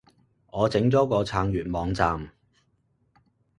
[0.49, 2.31] 我整咗個撐粵網站